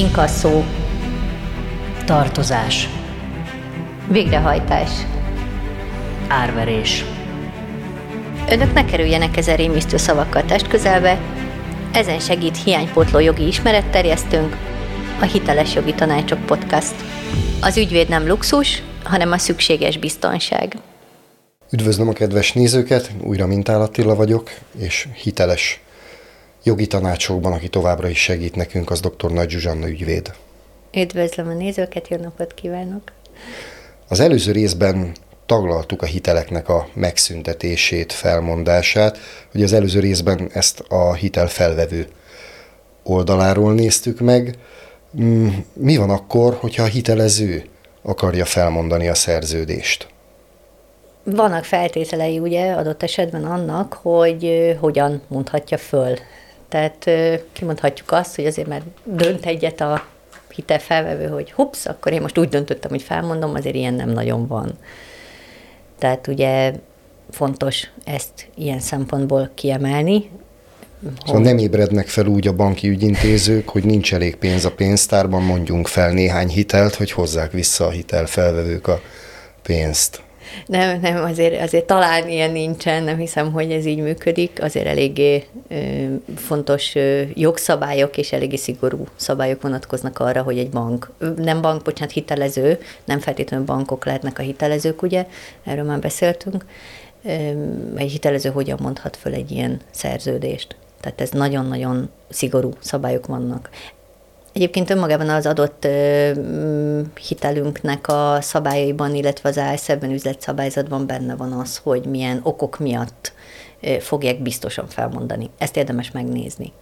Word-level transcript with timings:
inkasszó, 0.00 0.64
tartozás, 2.04 2.88
végrehajtás, 4.08 4.90
árverés. 6.28 7.04
Önök 8.50 8.72
ne 8.72 8.84
kerüljenek 8.84 9.36
ezen 9.36 9.56
rémisztő 9.56 9.96
szavakkal 9.96 10.44
test 10.44 10.68
közelbe, 10.68 11.20
ezen 11.92 12.18
segít 12.18 12.62
hiánypótló 12.62 13.18
jogi 13.18 13.46
ismeretterjesztőnk, 13.46 14.56
a 15.20 15.24
Hiteles 15.24 15.74
Jogi 15.74 15.94
Tanácsok 15.94 16.46
Podcast. 16.46 16.94
Az 17.60 17.76
ügyvéd 17.76 18.08
nem 18.08 18.26
luxus, 18.26 18.82
hanem 19.04 19.32
a 19.32 19.38
szükséges 19.38 19.98
biztonság. 19.98 20.76
Üdvözlöm 21.70 22.08
a 22.08 22.12
kedves 22.12 22.52
nézőket, 22.52 23.10
újra 23.22 23.46
Mintál 23.46 23.80
Attila 23.80 24.14
vagyok, 24.14 24.50
és 24.78 25.08
hiteles 25.22 25.80
jogi 26.62 26.86
tanácsokban, 26.86 27.52
aki 27.52 27.68
továbbra 27.68 28.08
is 28.08 28.22
segít 28.22 28.54
nekünk, 28.54 28.90
az 28.90 29.00
dr. 29.00 29.30
Nagy 29.30 29.50
Zsuzsanna 29.50 29.88
ügyvéd. 29.88 30.32
Üdvözlöm 30.96 31.48
a 31.48 31.52
nézőket, 31.52 32.08
jó 32.08 32.16
napot 32.16 32.54
kívánok! 32.54 33.12
Az 34.08 34.20
előző 34.20 34.52
részben 34.52 35.12
taglaltuk 35.46 36.02
a 36.02 36.06
hiteleknek 36.06 36.68
a 36.68 36.88
megszüntetését, 36.92 38.12
felmondását. 38.12 39.18
Ugye 39.54 39.64
az 39.64 39.72
előző 39.72 40.00
részben 40.00 40.50
ezt 40.52 40.80
a 40.88 41.14
hitel 41.14 41.48
felvevő 41.48 42.06
oldaláról 43.02 43.72
néztük 43.72 44.20
meg. 44.20 44.58
Mm, 45.20 45.48
mi 45.72 45.96
van 45.96 46.10
akkor, 46.10 46.54
hogyha 46.60 46.82
a 46.82 46.86
hitelező 46.86 47.64
akarja 48.02 48.44
felmondani 48.44 49.08
a 49.08 49.14
szerződést? 49.14 50.08
Vannak 51.22 51.64
feltételei 51.64 52.38
ugye 52.38 52.72
adott 52.72 53.02
esetben 53.02 53.44
annak, 53.44 53.92
hogy 53.92 54.76
hogyan 54.80 55.22
mondhatja 55.28 55.78
föl. 55.78 56.16
Tehát 56.70 57.10
kimondhatjuk 57.52 58.12
azt, 58.12 58.34
hogy 58.34 58.46
azért 58.46 58.68
már 58.68 58.82
dönt 59.04 59.46
egyet 59.46 59.80
a 59.80 60.06
hitelfelvevő, 60.54 61.26
hogy 61.26 61.52
hups, 61.52 61.86
akkor 61.86 62.12
én 62.12 62.20
most 62.20 62.38
úgy 62.38 62.48
döntöttem, 62.48 62.90
hogy 62.90 63.02
felmondom, 63.02 63.54
azért 63.54 63.74
ilyen 63.74 63.94
nem 63.94 64.10
nagyon 64.10 64.46
van. 64.46 64.72
Tehát 65.98 66.26
ugye 66.26 66.72
fontos 67.30 67.90
ezt 68.04 68.48
ilyen 68.54 68.80
szempontból 68.80 69.50
kiemelni. 69.54 70.30
Szóval 71.26 71.42
nem 71.42 71.58
ébrednek 71.58 72.08
fel 72.08 72.26
úgy 72.26 72.46
a 72.48 72.52
banki 72.52 72.88
ügyintézők, 72.88 73.68
hogy 73.68 73.84
nincs 73.84 74.14
elég 74.14 74.36
pénz 74.36 74.64
a 74.64 74.72
pénztárban, 74.72 75.42
mondjunk 75.42 75.86
fel 75.86 76.12
néhány 76.12 76.48
hitelt, 76.48 76.94
hogy 76.94 77.10
hozzák 77.10 77.52
vissza 77.52 77.86
a 77.86 77.90
hitelfelvevők 77.90 78.86
a 78.86 79.00
pénzt. 79.62 80.22
Nem, 80.66 81.00
nem, 81.00 81.24
azért, 81.24 81.62
azért 81.62 81.84
talán 81.84 82.28
ilyen 82.28 82.50
nincsen, 82.50 83.02
nem 83.02 83.16
hiszem, 83.16 83.52
hogy 83.52 83.72
ez 83.72 83.84
így 83.84 83.98
működik. 83.98 84.62
Azért 84.62 84.86
eléggé 84.86 85.44
ö, 85.68 85.76
fontos 86.36 86.94
ö, 86.94 87.22
jogszabályok 87.34 88.16
és 88.16 88.32
eléggé 88.32 88.56
szigorú 88.56 89.04
szabályok 89.16 89.62
vonatkoznak 89.62 90.18
arra, 90.18 90.42
hogy 90.42 90.58
egy 90.58 90.70
bank, 90.70 91.10
nem 91.36 91.60
bank, 91.60 91.82
bocsánat, 91.82 92.14
hitelező, 92.14 92.78
nem 93.04 93.18
feltétlenül 93.18 93.66
bankok 93.66 94.04
lehetnek 94.04 94.38
a 94.38 94.42
hitelezők, 94.42 95.02
ugye, 95.02 95.26
erről 95.64 95.84
már 95.84 95.98
beszéltünk, 95.98 96.64
ö, 97.24 97.30
egy 97.96 98.10
hitelező 98.10 98.50
hogyan 98.50 98.78
mondhat 98.82 99.16
föl 99.16 99.34
egy 99.34 99.50
ilyen 99.50 99.80
szerződést. 99.90 100.76
Tehát 101.00 101.20
ez 101.20 101.30
nagyon-nagyon 101.30 102.10
szigorú 102.28 102.72
szabályok 102.80 103.26
vannak. 103.26 103.70
Egyébként 104.52 104.90
önmagában 104.90 105.28
az 105.28 105.46
adott 105.46 105.86
hitelünknek 107.28 108.08
a 108.08 108.38
szabályaiban, 108.40 109.14
illetve 109.14 109.48
az 109.48 109.56
ASZ-ben 109.56 110.10
üzletszabályzatban 110.10 111.06
benne 111.06 111.36
van 111.36 111.52
az, 111.52 111.80
hogy 111.82 112.04
milyen 112.04 112.40
okok 112.42 112.78
miatt 112.78 113.32
fogják 114.00 114.42
biztosan 114.42 114.86
felmondani. 114.88 115.50
Ezt 115.58 115.76
érdemes 115.76 116.10
megnézni. 116.10 116.72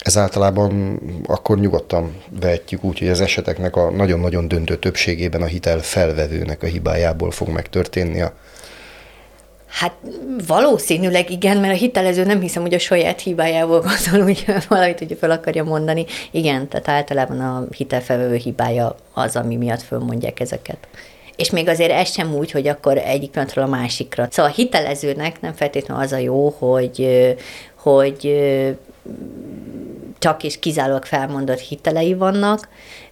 Ez 0.00 0.16
általában 0.16 1.00
akkor 1.26 1.58
nyugodtan 1.58 2.16
vehetjük 2.40 2.84
úgy, 2.84 2.98
hogy 2.98 3.08
az 3.08 3.20
eseteknek 3.20 3.76
a 3.76 3.90
nagyon-nagyon 3.90 4.48
döntő 4.48 4.76
többségében 4.76 5.42
a 5.42 5.46
hitel 5.46 5.78
felvevőnek 5.78 6.62
a 6.62 6.66
hibájából 6.66 7.30
fog 7.30 7.48
megtörténni 7.48 8.20
a 8.20 8.32
Hát 9.70 9.94
valószínűleg 10.46 11.30
igen, 11.30 11.56
mert 11.56 11.72
a 11.72 11.76
hitelező 11.76 12.24
nem 12.24 12.40
hiszem, 12.40 12.62
hogy 12.62 12.74
a 12.74 12.78
saját 12.78 13.20
hibájából 13.20 13.80
gondol, 13.80 14.24
hogy 14.28 14.44
valamit 14.68 14.98
hogy 14.98 15.16
fel 15.20 15.30
akarja 15.30 15.64
mondani. 15.64 16.04
Igen, 16.30 16.68
tehát 16.68 16.88
általában 16.88 17.40
a 17.40 17.66
hitelfelvevő 17.76 18.34
hibája 18.34 18.96
az, 19.12 19.36
ami 19.36 19.56
miatt 19.56 19.82
fölmondják 19.82 20.40
ezeket. 20.40 20.78
És 21.36 21.50
még 21.50 21.68
azért 21.68 21.90
ez 21.90 22.12
sem 22.12 22.34
úgy, 22.34 22.50
hogy 22.50 22.68
akkor 22.68 22.98
egyik 22.98 23.30
pillanatról 23.30 23.64
a 23.64 23.68
másikra. 23.68 24.28
Szóval 24.30 24.50
a 24.50 24.54
hitelezőnek 24.54 25.40
nem 25.40 25.52
feltétlenül 25.52 26.02
az 26.02 26.12
a 26.12 26.16
jó, 26.16 26.54
hogy, 26.58 27.26
hogy 27.74 28.40
csak 30.18 30.44
és 30.44 30.58
kizárólag 30.58 31.04
felmondott 31.04 31.58
hitelei 31.58 32.14
vannak, 32.14 32.68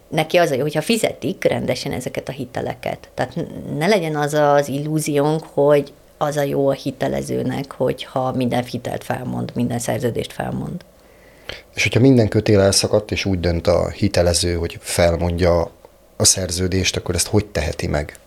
neki 0.09 0.37
az 0.37 0.51
a 0.51 0.55
jó, 0.55 0.61
hogyha 0.61 0.81
fizetik 0.81 1.43
rendesen 1.43 1.91
ezeket 1.91 2.29
a 2.29 2.31
hiteleket. 2.31 3.09
Tehát 3.13 3.35
ne 3.77 3.87
legyen 3.87 4.15
az 4.15 4.33
az 4.33 4.67
illúziónk, 4.67 5.43
hogy 5.53 5.93
az 6.21 6.37
a 6.37 6.41
jó 6.41 6.67
a 6.67 6.73
hitelezőnek, 6.73 7.71
hogyha 7.71 8.31
minden 8.31 8.63
hitelt 8.63 9.03
felmond, 9.03 9.51
minden 9.55 9.79
szerződést 9.79 10.33
felmond. 10.33 10.85
És 11.75 11.83
hogyha 11.83 11.99
minden 11.99 12.27
kötél 12.27 12.59
elszakadt, 12.59 13.11
és 13.11 13.25
úgy 13.25 13.39
dönt 13.39 13.67
a 13.67 13.89
hitelező, 13.89 14.55
hogy 14.55 14.77
felmondja 14.81 15.71
a 16.15 16.23
szerződést, 16.23 16.95
akkor 16.95 17.15
ezt 17.15 17.27
hogy 17.27 17.45
teheti 17.45 17.87
meg? 17.87 18.17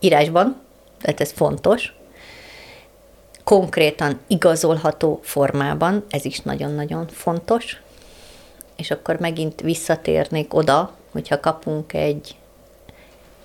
Írásban, 0.00 0.60
tehát 1.00 1.20
ez 1.20 1.30
fontos. 1.30 1.94
Konkrétan 3.44 4.20
igazolható 4.26 5.20
formában, 5.22 6.04
ez 6.08 6.24
is 6.24 6.40
nagyon-nagyon 6.40 7.08
fontos. 7.08 7.82
És 8.76 8.90
akkor 8.90 9.18
megint 9.18 9.60
visszatérnék 9.60 10.54
oda, 10.54 10.94
hogyha 11.12 11.40
kapunk 11.40 11.92
egy 11.92 12.36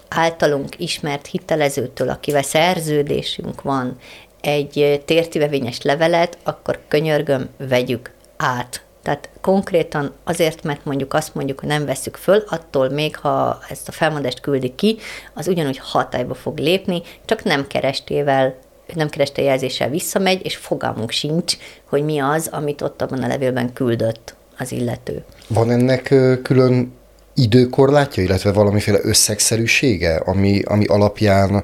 általunk 0.10 0.80
ismert 0.80 1.28
hitelezőtől, 1.28 2.10
akivel 2.10 2.42
szerződésünk 2.42 3.62
van, 3.62 3.98
egy 4.42 5.02
tértivevényes 5.06 5.82
levelet, 5.82 6.38
akkor 6.44 6.80
könyörgöm, 6.88 7.50
vegyük 7.58 8.12
át. 8.38 8.82
Tehát 9.04 9.30
konkrétan 9.42 10.14
azért, 10.24 10.64
mert 10.64 10.86
mondjuk 10.86 11.14
azt 11.14 11.36
mondjuk, 11.36 11.60
hogy 11.60 11.70
nem 11.70 11.86
veszük 11.86 12.16
föl, 12.16 12.44
attól 12.50 12.90
még, 12.90 13.18
ha 13.18 13.60
ezt 13.70 13.88
a 13.88 13.92
felmondást 13.92 14.40
küldik 14.40 14.76
ki, 14.76 14.98
az 15.34 15.48
ugyanúgy 15.48 15.78
hatályba 15.78 16.34
fog 16.34 16.58
lépni, 16.58 17.02
csak 17.26 17.44
nem 17.44 17.68
kerestével 17.68 18.56
nem 18.96 19.10
kereste 19.10 19.42
jelzéssel 19.42 19.90
visszamegy, 19.90 20.46
és 20.46 20.56
fogalmunk 20.56 21.12
sincs, 21.12 21.58
hogy 21.90 22.04
mi 22.04 22.20
az, 22.20 22.48
amit 22.52 22.82
ott 22.82 23.02
abban 23.02 23.24
a 23.24 23.28
levélben 23.28 23.74
küldött 23.74 24.36
az 24.58 24.72
illető. 24.72 25.24
Van 25.48 25.72
ennek 25.72 26.04
külön 26.44 26.94
időkorlátja, 27.42 28.24
illetve 28.24 28.52
valamiféle 28.52 29.00
összegszerűsége, 29.02 30.16
ami, 30.16 30.62
ami 30.62 30.86
alapján 30.86 31.64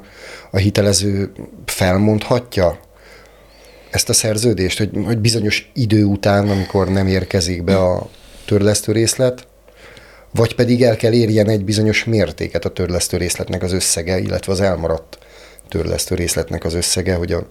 a 0.51 0.57
hitelező 0.57 1.31
felmondhatja 1.65 2.79
ezt 3.91 4.09
a 4.09 4.13
szerződést, 4.13 4.77
hogy, 4.77 4.89
hogy 5.05 5.17
bizonyos 5.17 5.71
idő 5.73 6.03
után, 6.03 6.49
amikor 6.49 6.89
nem 6.89 7.07
érkezik 7.07 7.63
be 7.63 7.77
a 7.77 8.09
törlesztő 8.45 8.91
részlet, 8.91 9.47
vagy 10.31 10.55
pedig 10.55 10.83
el 10.83 10.95
kell 10.95 11.13
érjen 11.13 11.49
egy 11.49 11.63
bizonyos 11.63 12.03
mértéket 12.03 12.65
a 12.65 12.69
törlesztő 12.69 13.17
részletnek 13.17 13.63
az 13.63 13.71
összege, 13.71 14.19
illetve 14.19 14.51
az 14.51 14.61
elmaradt 14.61 15.17
törlesztő 15.69 16.15
részletnek 16.15 16.63
az 16.63 16.73
összege, 16.73 17.15
hogy 17.15 17.31
a 17.31 17.47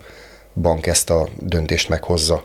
bank 0.54 0.86
ezt 0.86 1.10
a 1.10 1.28
döntést 1.40 1.88
meghozza. 1.88 2.44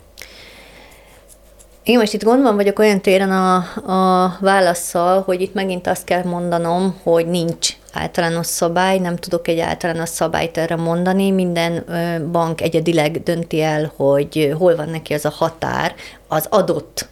Én 1.84 1.98
most 1.98 2.14
itt 2.14 2.24
gondban 2.24 2.56
vagyok 2.56 2.80
olyan 2.80 3.02
téren 3.02 3.32
a, 3.32 3.56
a 3.92 4.38
válaszsal, 4.40 5.22
hogy 5.22 5.42
itt 5.42 5.54
megint 5.54 5.88
azt 5.88 6.04
kell 6.04 6.24
mondanom, 6.24 7.00
hogy 7.04 7.28
nincs 7.28 7.70
általános 7.94 8.46
szabály, 8.46 9.00
nem 9.00 9.16
tudok 9.16 9.48
egy 9.48 9.60
általános 9.60 10.10
szabályt 10.10 10.58
erre 10.58 10.76
mondani, 10.76 11.32
minden 11.32 11.84
bank 12.32 12.62
egyedileg 12.62 13.24
dönti 13.24 13.62
el, 13.62 13.92
hogy 13.96 14.54
hol 14.58 14.76
van 14.76 14.90
neki 14.90 15.14
az 15.14 15.26
a 15.26 15.34
határ 15.38 15.96
az 16.28 16.48
adott 16.50 17.08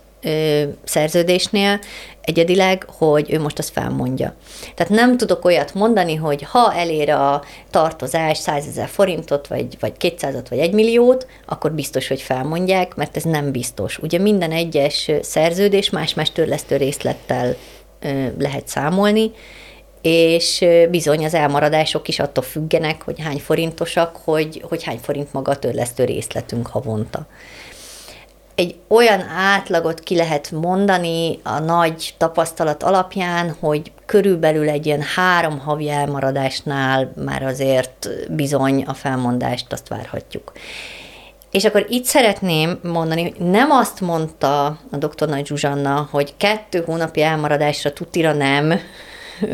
szerződésnél 0.83 1.79
egyedileg, 2.21 2.85
hogy 2.97 3.31
ő 3.31 3.39
most 3.39 3.59
azt 3.59 3.71
felmondja. 3.71 4.35
Tehát 4.75 4.91
nem 4.91 5.17
tudok 5.17 5.45
olyat 5.45 5.73
mondani, 5.73 6.15
hogy 6.15 6.43
ha 6.43 6.73
elér 6.73 7.09
a 7.09 7.43
tartozás 7.69 8.37
100 8.37 8.67
ezer 8.67 8.87
forintot, 8.87 9.47
vagy, 9.47 9.77
vagy 9.79 9.93
200-at, 9.99 10.45
vagy 10.49 10.59
1 10.59 10.73
milliót, 10.73 11.27
akkor 11.45 11.71
biztos, 11.71 12.07
hogy 12.07 12.21
felmondják, 12.21 12.95
mert 12.95 13.15
ez 13.15 13.23
nem 13.23 13.51
biztos. 13.51 13.97
Ugye 13.97 14.19
minden 14.19 14.51
egyes 14.51 15.11
szerződés 15.21 15.89
más-más 15.89 16.31
törlesztő 16.31 16.75
részlettel 16.75 17.55
lehet 18.37 18.67
számolni, 18.67 19.31
és 20.01 20.65
bizony 20.89 21.25
az 21.25 21.33
elmaradások 21.33 22.07
is 22.07 22.19
attól 22.19 22.43
függenek, 22.43 23.01
hogy 23.01 23.19
hány 23.19 23.39
forintosak, 23.39 24.15
hogy, 24.23 24.63
hogy 24.67 24.83
hány 24.83 24.99
forint 25.01 25.33
maga 25.33 25.51
a 25.51 25.59
törlesztő 25.59 26.03
részletünk 26.03 26.67
havonta 26.67 27.27
egy 28.57 28.75
olyan 28.87 29.21
átlagot 29.21 29.99
ki 29.99 30.15
lehet 30.15 30.51
mondani 30.51 31.39
a 31.43 31.59
nagy 31.59 32.15
tapasztalat 32.17 32.83
alapján, 32.83 33.55
hogy 33.59 33.91
körülbelül 34.05 34.69
egy 34.69 34.85
ilyen 34.85 35.03
három 35.15 35.59
havi 35.59 35.89
elmaradásnál 35.89 37.11
már 37.25 37.43
azért 37.43 38.09
bizony 38.29 38.83
a 38.83 38.93
felmondást 38.93 39.73
azt 39.73 39.87
várhatjuk. 39.87 40.51
És 41.51 41.65
akkor 41.65 41.85
itt 41.89 42.03
szeretném 42.03 42.79
mondani, 42.83 43.21
hogy 43.21 43.35
nem 43.47 43.71
azt 43.71 44.01
mondta 44.01 44.65
a 44.65 44.97
dr. 44.97 45.27
Nagy 45.27 45.45
Zsuzsanna, 45.45 46.07
hogy 46.11 46.33
kettő 46.37 46.83
hónapi 46.85 47.21
elmaradásra 47.21 47.93
tutira 47.93 48.33
nem 48.33 48.79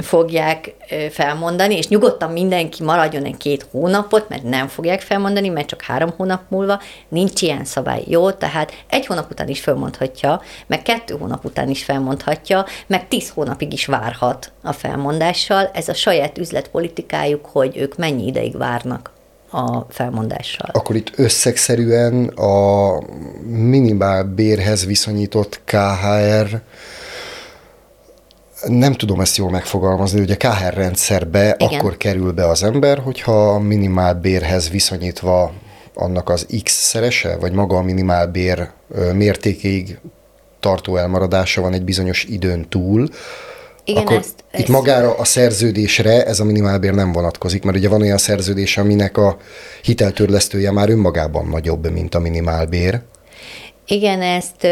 fogják 0.02 0.74
felmondani, 1.12 1.78
és 1.78 1.88
nyugodtan 1.88 2.32
mindenki 2.32 2.84
maradjon 2.84 3.24
egy 3.24 3.38
két 3.38 3.68
hónapot, 3.72 4.30
mert 4.30 4.44
nem 4.44 4.68
fogják 4.68 5.02
felmondani, 5.02 5.50
mert 5.50 5.68
csak 5.68 5.82
három 5.82 6.14
hónap 6.18 6.42
múlva 6.48 6.80
nincs 7.10 7.42
ilyen 7.42 7.66
szabály. 7.66 8.04
Jó, 8.08 8.32
tehát 8.32 8.72
egy 8.90 9.06
hónap 9.06 9.32
után 9.32 9.48
is 9.48 9.60
felmondhatja, 9.60 10.42
meg 10.68 10.82
kettő 10.82 11.16
hónap 11.20 11.46
után 11.46 11.70
is 11.70 11.84
felmondhatja, 11.84 12.66
meg 12.88 13.08
tíz 13.08 13.30
hónapig 13.30 13.74
is 13.74 13.86
várhat 13.86 14.52
a 14.62 14.72
felmondással. 14.72 15.70
Ez 15.74 15.88
a 15.88 15.94
saját 15.94 16.38
üzletpolitikájuk, 16.38 17.46
hogy 17.46 17.78
ők 17.78 17.98
mennyi 17.98 18.28
ideig 18.28 18.58
várnak 18.58 19.12
a 19.52 19.86
felmondással. 19.90 20.70
Akkor 20.72 20.96
itt 20.96 21.12
összegszerűen 21.16 22.28
a 22.28 23.00
minimál 23.46 24.24
bérhez 24.24 24.86
viszonyított 24.86 25.62
KHR 25.66 26.62
nem 28.68 28.94
tudom 28.94 29.20
ezt 29.22 29.38
jól 29.38 29.50
megfogalmazni, 29.50 30.20
hogy 30.20 30.32
a 30.32 30.38
KHR 30.38 30.74
rendszerbe 30.74 31.56
Igen. 31.58 31.80
akkor 31.80 31.98
kerül 31.98 32.32
be 32.32 32.48
az 32.48 32.64
ember, 32.64 33.00
hogyha 33.00 33.50
a 33.50 33.60
minimál 33.60 34.14
bérhez 34.14 34.70
viszonyítva 34.70 35.52
annak 35.94 36.30
az 36.30 36.48
X-szerese, 36.64 37.38
vagy 37.38 37.52
maga 37.52 37.78
a 37.78 37.82
minimál 37.82 38.28
bér 38.28 38.70
mértékéig 39.14 40.00
tartó 40.60 40.96
elmaradása 40.96 41.62
van 41.62 41.74
egy 41.74 41.84
bizonyos 41.84 42.24
időn 42.24 42.70
túl, 42.70 43.10
igen, 43.86 44.02
akkor 44.02 44.18
ezt, 44.18 44.34
itt 44.54 44.60
ezt... 44.60 44.68
magára 44.68 45.18
a 45.18 45.24
szerződésre 45.24 46.26
ez 46.26 46.40
a 46.40 46.44
minimálbér 46.44 46.94
nem 46.94 47.12
vonatkozik, 47.12 47.64
mert 47.64 47.78
ugye 47.78 47.90
van 47.90 48.02
olyan 48.02 48.18
szerződés, 48.18 48.78
aminek 48.78 49.18
a 49.18 49.38
hiteltörlesztője 49.82 50.72
már 50.72 50.90
önmagában 50.90 51.48
nagyobb, 51.48 51.92
mint 51.92 52.16
a 52.16 52.20
minimálbér. 52.20 53.02
Igen, 53.86 54.22
ezt 54.22 54.68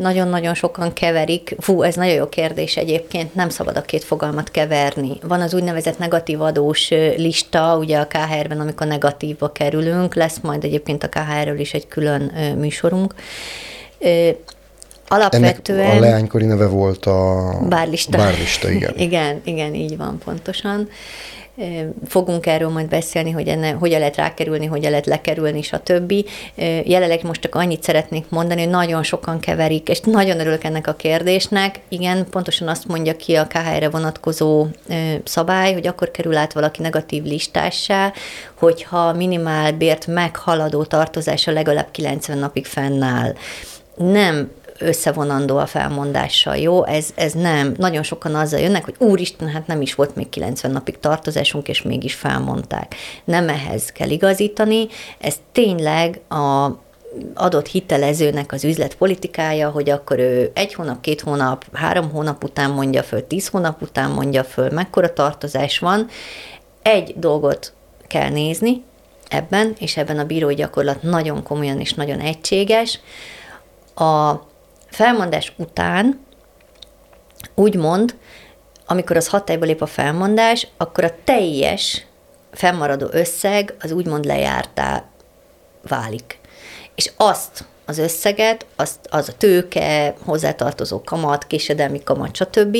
nagyon-nagyon 0.00 0.54
sokan 0.54 0.92
keverik. 0.92 1.56
Fú, 1.58 1.82
ez 1.82 1.94
nagyon 1.94 2.14
jó 2.14 2.28
kérdés 2.28 2.76
egyébként, 2.76 3.34
nem 3.34 3.48
szabad 3.48 3.76
a 3.76 3.82
két 3.82 4.04
fogalmat 4.04 4.50
keverni. 4.50 5.12
Van 5.22 5.40
az 5.40 5.54
úgynevezett 5.54 5.98
negatív 5.98 6.40
adós 6.40 6.88
lista, 7.16 7.76
ugye 7.76 7.98
a 7.98 8.06
KHR-ben, 8.06 8.60
amikor 8.60 8.86
negatívba 8.86 9.52
kerülünk, 9.52 10.14
lesz 10.14 10.38
majd 10.42 10.64
egyébként 10.64 11.04
a 11.04 11.08
KHR-ről 11.08 11.58
is 11.58 11.74
egy 11.74 11.88
külön 11.88 12.32
műsorunk. 12.58 13.14
Alapvetően... 15.08 15.80
Ennek 15.80 15.96
a 15.96 16.00
leánykori 16.00 16.44
neve 16.44 16.66
volt 16.66 17.06
a... 17.06 17.50
Bárlista. 17.68 18.16
Bárlista, 18.16 18.70
igen. 18.70 18.92
igen, 19.06 19.40
igen, 19.44 19.74
így 19.74 19.96
van 19.96 20.18
pontosan. 20.24 20.88
Fogunk 22.06 22.46
erről 22.46 22.68
majd 22.68 22.88
beszélni, 22.88 23.30
hogy 23.30 23.48
enne, 23.48 23.70
hogyan 23.70 23.98
lehet 23.98 24.16
rákerülni, 24.16 24.66
hogyan 24.66 24.90
lehet 24.90 25.06
lekerülni, 25.06 25.62
stb. 25.62 26.12
Jelenleg 26.84 27.22
most 27.22 27.40
csak 27.40 27.54
annyit 27.54 27.82
szeretnék 27.82 28.24
mondani, 28.28 28.60
hogy 28.60 28.70
nagyon 28.70 29.02
sokan 29.02 29.40
keverik, 29.40 29.88
és 29.88 30.00
nagyon 30.00 30.40
örülök 30.40 30.64
ennek 30.64 30.86
a 30.86 30.94
kérdésnek. 30.94 31.80
Igen, 31.88 32.26
pontosan 32.30 32.68
azt 32.68 32.86
mondja 32.86 33.16
ki 33.16 33.34
a 33.34 33.46
KHR-re 33.46 33.88
vonatkozó 33.88 34.66
szabály, 35.24 35.72
hogy 35.72 35.86
akkor 35.86 36.10
kerül 36.10 36.36
át 36.36 36.52
valaki 36.52 36.82
negatív 36.82 37.22
listássá, 37.22 38.12
hogyha 38.54 39.12
minimál 39.12 39.72
bért 39.72 40.06
meghaladó 40.06 40.84
tartozása 40.84 41.52
legalább 41.52 41.90
90 41.90 42.38
napig 42.38 42.66
fennáll. 42.66 43.34
Nem 43.96 44.50
összevonandó 44.80 45.56
a 45.56 45.66
felmondással, 45.66 46.56
jó? 46.56 46.84
Ez, 46.84 47.08
ez 47.14 47.32
nem. 47.32 47.74
Nagyon 47.76 48.02
sokan 48.02 48.34
azzal 48.34 48.60
jönnek, 48.60 48.84
hogy 48.84 48.94
úristen, 48.98 49.48
hát 49.48 49.66
nem 49.66 49.80
is 49.80 49.94
volt 49.94 50.16
még 50.16 50.28
90 50.28 50.70
napig 50.70 50.98
tartozásunk, 50.98 51.68
és 51.68 51.82
mégis 51.82 52.14
felmondták. 52.14 52.94
Nem 53.24 53.48
ehhez 53.48 53.92
kell 53.92 54.10
igazítani, 54.10 54.86
ez 55.18 55.34
tényleg 55.52 56.20
a 56.28 56.70
adott 57.34 57.66
hitelezőnek 57.66 58.52
az 58.52 58.64
üzletpolitikája, 58.64 59.70
hogy 59.70 59.90
akkor 59.90 60.18
ő 60.18 60.50
egy 60.54 60.74
hónap, 60.74 61.00
két 61.00 61.20
hónap, 61.20 61.64
három 61.72 62.10
hónap 62.10 62.44
után 62.44 62.70
mondja 62.70 63.02
föl, 63.02 63.26
tíz 63.26 63.48
hónap 63.48 63.82
után 63.82 64.10
mondja 64.10 64.44
föl, 64.44 64.70
mekkora 64.70 65.12
tartozás 65.12 65.78
van. 65.78 66.06
Egy 66.82 67.14
dolgot 67.16 67.72
kell 68.06 68.28
nézni 68.28 68.82
ebben, 69.28 69.74
és 69.78 69.96
ebben 69.96 70.18
a 70.18 70.24
bírói 70.24 70.54
gyakorlat 70.54 71.02
nagyon 71.02 71.42
komolyan 71.42 71.80
és 71.80 71.94
nagyon 71.94 72.20
egységes. 72.20 73.00
A 73.94 74.34
felmondás 74.90 75.52
után 75.56 76.20
úgymond, 77.54 78.14
amikor 78.86 79.16
az 79.16 79.28
hatályba 79.28 79.64
lép 79.64 79.82
a 79.82 79.86
felmondás, 79.86 80.66
akkor 80.76 81.04
a 81.04 81.14
teljes 81.24 82.06
fennmaradó 82.52 83.06
összeg 83.10 83.74
az 83.80 83.92
úgymond 83.92 84.24
lejártá 84.24 85.04
válik. 85.88 86.38
És 86.94 87.12
azt 87.16 87.64
az 87.84 87.98
összeget, 87.98 88.66
azt, 88.76 88.98
az 89.10 89.28
a 89.28 89.32
tőke, 89.32 90.14
hozzátartozó 90.24 91.02
kamat, 91.04 91.46
késedelmi 91.46 92.02
kamat, 92.02 92.36
stb. 92.36 92.76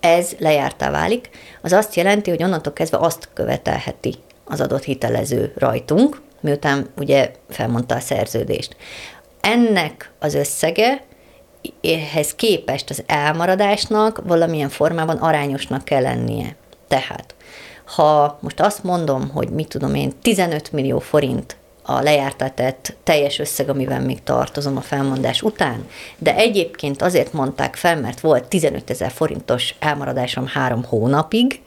ez 0.00 0.32
lejártá 0.38 0.90
válik. 0.90 1.30
Az 1.62 1.72
azt 1.72 1.94
jelenti, 1.94 2.30
hogy 2.30 2.42
onnantól 2.42 2.72
kezdve 2.72 2.98
azt 2.98 3.28
követelheti 3.32 4.14
az 4.44 4.60
adott 4.60 4.82
hitelező 4.82 5.52
rajtunk, 5.56 6.20
miután 6.40 6.88
ugye 6.96 7.30
felmondta 7.48 7.94
a 7.94 8.00
szerződést. 8.00 8.76
Ennek 9.40 10.10
az 10.18 10.34
összege 10.34 11.02
ehhez 11.82 12.34
képest 12.34 12.90
az 12.90 13.02
elmaradásnak 13.06 14.22
valamilyen 14.24 14.68
formában 14.68 15.16
arányosnak 15.16 15.84
kell 15.84 16.02
lennie. 16.02 16.56
Tehát, 16.88 17.34
ha 17.84 18.38
most 18.40 18.60
azt 18.60 18.84
mondom, 18.84 19.30
hogy 19.30 19.48
mit 19.48 19.68
tudom 19.68 19.94
én, 19.94 20.12
15 20.22 20.72
millió 20.72 20.98
forint 20.98 21.56
a 21.82 22.00
lejártatett 22.00 22.96
teljes 23.02 23.38
összeg, 23.38 23.68
amivel 23.68 24.00
még 24.00 24.22
tartozom 24.22 24.76
a 24.76 24.80
felmondás 24.80 25.42
után, 25.42 25.86
de 26.18 26.34
egyébként 26.36 27.02
azért 27.02 27.32
mondták 27.32 27.76
fel, 27.76 27.96
mert 27.96 28.20
volt 28.20 28.48
15 28.48 28.90
ezer 28.90 29.10
forintos 29.10 29.74
elmaradásom 29.78 30.46
három 30.46 30.84
hónapig, 30.84 31.60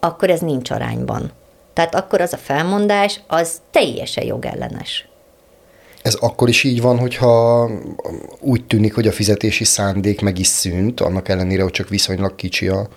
akkor 0.00 0.30
ez 0.30 0.40
nincs 0.40 0.70
arányban. 0.70 1.30
Tehát 1.72 1.94
akkor 1.94 2.20
az 2.20 2.32
a 2.32 2.36
felmondás, 2.36 3.20
az 3.26 3.60
teljesen 3.70 4.24
jogellenes. 4.24 5.08
Ez 6.02 6.14
akkor 6.14 6.48
is 6.48 6.64
így 6.64 6.80
van, 6.80 6.98
hogyha 6.98 7.70
úgy 8.40 8.64
tűnik, 8.64 8.94
hogy 8.94 9.06
a 9.06 9.12
fizetési 9.12 9.64
szándék 9.64 10.20
meg 10.20 10.38
is 10.38 10.46
szűnt, 10.46 11.00
annak 11.00 11.28
ellenére, 11.28 11.62
hogy 11.62 11.72
csak 11.72 11.88
viszonylag 11.88 12.34
kicsi 12.34 12.68
a, 12.68 12.88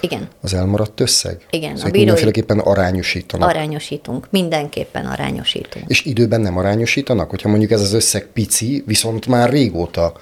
igen. 0.00 0.28
Az 0.42 0.54
elmaradt 0.54 1.00
összeg? 1.00 1.46
Igen. 1.50 1.70
Szóval 1.70 1.82
a 1.82 1.84
bírói... 1.84 1.98
mindenféleképpen 1.98 2.58
arányosítanak. 2.58 3.48
Arányosítunk, 3.48 4.26
mindenképpen 4.30 5.06
arányosítunk. 5.06 5.84
És 5.88 6.04
időben 6.04 6.40
nem 6.40 6.56
arányosítanak? 6.58 7.30
Hogyha 7.30 7.48
mondjuk 7.48 7.70
ez 7.70 7.80
az 7.80 7.92
összeg 7.92 8.26
pici, 8.32 8.82
viszont 8.86 9.26
már 9.26 9.50
régóta 9.50 10.12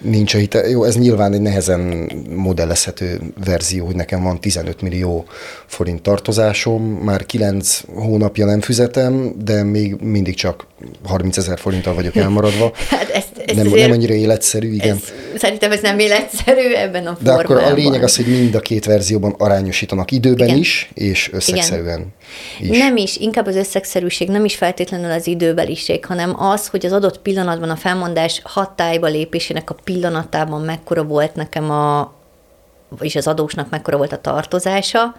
nincs 0.00 0.34
a 0.34 0.38
hite. 0.38 0.68
Jó, 0.68 0.84
ez 0.84 0.96
nyilván 0.96 1.32
egy 1.32 1.40
nehezen 1.40 2.10
modellezhető 2.34 3.20
verzió, 3.44 3.86
hogy 3.86 3.94
nekem 3.94 4.22
van 4.22 4.40
15 4.40 4.82
millió 4.82 5.24
forint 5.66 6.02
tartozásom, 6.02 6.82
már 6.82 7.26
9 7.26 7.80
hónapja 7.94 8.46
nem 8.46 8.60
fizetem, 8.60 9.32
de 9.44 9.62
még 9.62 9.96
mindig 10.00 10.34
csak 10.34 10.66
30 11.04 11.36
ezer 11.36 11.58
forinttal 11.58 11.94
vagyok 11.94 12.16
elmaradva. 12.24 12.72
hát 12.88 13.08
ezt, 13.10 13.28
ezt 13.46 13.56
nem, 13.56 13.66
nem 13.66 13.90
annyira 13.90 14.14
életszerű, 14.14 14.72
igen. 14.72 14.96
Ez, 14.96 15.40
szerintem 15.40 15.72
ez 15.72 15.80
nem 15.80 15.98
életszerű 15.98 16.72
ebben 16.72 17.06
a 17.06 17.16
De 17.20 17.32
akkor 17.32 17.56
a 17.56 17.72
lényeg 17.72 18.02
az, 18.02 18.16
hogy 18.16 18.26
mind 18.26 18.54
a 18.54 18.60
két 18.60 18.84
verzióban 18.84 19.34
arányosítanak 19.38 20.10
időben 20.10 20.46
igen. 20.46 20.58
is, 20.58 20.90
és 20.94 21.30
összegszerűen 21.32 22.12
igen. 22.58 22.72
is. 22.72 22.78
Nem 22.78 22.96
is, 22.96 23.16
inkább 23.16 23.46
az 23.46 23.56
összegszerűség, 23.56 24.28
nem 24.28 24.44
is 24.44 24.54
feltétlenül 24.54 25.10
az 25.10 25.26
időbeliség, 25.26 26.04
hanem 26.04 26.40
az, 26.40 26.66
hogy 26.66 26.86
az 26.86 26.92
adott 26.92 27.18
pillanatban 27.18 27.70
a 27.70 27.76
felmondás 27.76 28.40
hatályba 28.44 29.06
lépésének 29.06 29.69
a 29.70 29.74
pillanatában 29.84 30.60
mekkora 30.60 31.04
volt 31.04 31.34
nekem 31.34 31.70
a, 31.70 32.12
vagyis 32.88 33.16
az 33.16 33.26
adósnak 33.26 33.70
mekkora 33.70 33.96
volt 33.96 34.12
a 34.12 34.20
tartozása, 34.20 35.16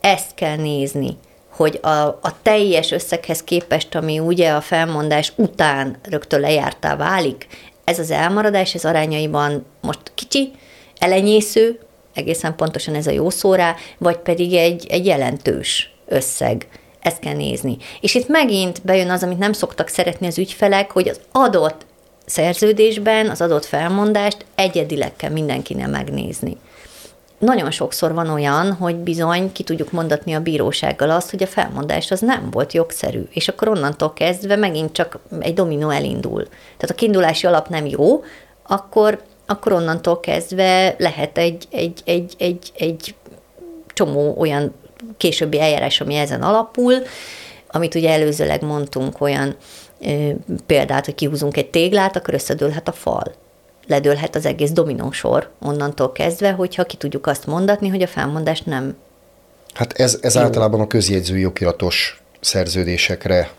ezt 0.00 0.34
kell 0.34 0.56
nézni 0.56 1.16
hogy 1.56 1.78
a, 1.82 1.88
a 2.06 2.42
teljes 2.42 2.90
összeghez 2.90 3.42
képest, 3.42 3.94
ami 3.94 4.18
ugye 4.18 4.50
a 4.50 4.60
felmondás 4.60 5.32
után 5.36 5.96
rögtön 6.02 6.40
lejártá 6.40 6.96
válik, 6.96 7.46
ez 7.84 7.98
az 7.98 8.10
elmaradás, 8.10 8.74
ez 8.74 8.84
arányaiban 8.84 9.64
most 9.80 10.00
kicsi, 10.14 10.50
elenyésző, 10.98 11.78
egészen 12.14 12.56
pontosan 12.56 12.94
ez 12.94 13.06
a 13.06 13.10
jó 13.10 13.30
szó 13.30 13.54
rá, 13.54 13.74
vagy 13.98 14.16
pedig 14.16 14.54
egy, 14.54 14.86
egy 14.88 15.06
jelentős 15.06 15.94
összeg. 16.06 16.68
Ezt 17.00 17.18
kell 17.18 17.34
nézni. 17.34 17.76
És 18.00 18.14
itt 18.14 18.28
megint 18.28 18.82
bejön 18.84 19.10
az, 19.10 19.22
amit 19.22 19.38
nem 19.38 19.52
szoktak 19.52 19.88
szeretni 19.88 20.26
az 20.26 20.38
ügyfelek, 20.38 20.90
hogy 20.90 21.08
az 21.08 21.20
adott 21.32 21.86
szerződésben 22.24 23.28
az 23.28 23.40
adott 23.40 23.64
felmondást 23.64 24.44
egyedileg 24.54 25.16
kell 25.16 25.30
mindenkinek 25.30 25.90
megnézni 25.90 26.56
nagyon 27.44 27.70
sokszor 27.70 28.14
van 28.14 28.28
olyan, 28.28 28.72
hogy 28.72 28.96
bizony 28.96 29.52
ki 29.52 29.62
tudjuk 29.62 29.92
mondatni 29.92 30.32
a 30.32 30.40
bírósággal 30.40 31.10
azt, 31.10 31.30
hogy 31.30 31.42
a 31.42 31.46
felmondás 31.46 32.10
az 32.10 32.20
nem 32.20 32.48
volt 32.50 32.72
jogszerű, 32.72 33.22
és 33.30 33.48
akkor 33.48 33.68
onnantól 33.68 34.12
kezdve 34.12 34.56
megint 34.56 34.92
csak 34.92 35.18
egy 35.40 35.54
dominó 35.54 35.90
elindul. 35.90 36.42
Tehát 36.44 36.90
a 36.90 36.94
kiindulási 36.94 37.46
alap 37.46 37.68
nem 37.68 37.86
jó, 37.86 38.22
akkor, 38.66 39.22
akkor 39.46 39.72
onnantól 39.72 40.20
kezdve 40.20 40.94
lehet 40.98 41.38
egy, 41.38 41.64
egy, 41.70 42.00
egy, 42.04 42.34
egy, 42.38 42.72
egy 42.76 43.14
csomó 43.92 44.34
olyan 44.38 44.74
későbbi 45.16 45.60
eljárás, 45.60 46.00
ami 46.00 46.14
ezen 46.14 46.42
alapul, 46.42 46.94
amit 47.70 47.94
ugye 47.94 48.10
előzőleg 48.10 48.62
mondtunk, 48.62 49.20
olyan 49.20 49.56
példát, 50.66 51.04
hogy 51.04 51.14
kihúzunk 51.14 51.56
egy 51.56 51.70
téglát, 51.70 52.16
akkor 52.16 52.34
összedőlhet 52.34 52.88
a 52.88 52.92
fal. 52.92 53.34
Ledőlhet 53.86 54.36
az 54.36 54.46
egész 54.46 54.70
dominósor 54.70 55.50
onnantól 55.60 56.12
kezdve, 56.12 56.50
hogyha 56.50 56.84
ki 56.84 56.96
tudjuk 56.96 57.26
azt 57.26 57.46
mondatni, 57.46 57.88
hogy 57.88 58.02
a 58.02 58.06
felmondás 58.06 58.60
nem 58.60 58.96
Hát 59.74 59.92
ez, 59.92 60.18
ez 60.22 60.36
általában 60.36 60.80
a 60.80 60.86
közjegyzői 60.86 61.46
okiratos 61.46 62.22
szerződésekre 62.40 63.50